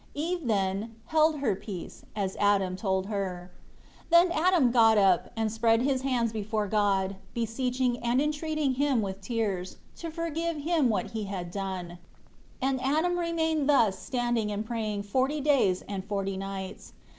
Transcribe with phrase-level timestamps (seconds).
[0.15, 3.51] Eve, then, held her peace, as Adam told her.
[4.09, 9.03] 6 Then Adam got up, and spread his hands before God, beseeching and entreating Him
[9.03, 11.99] with tears, to forgive him what he had done.
[12.59, 16.93] And Adam remained thus standing and praying forty days and forty nights.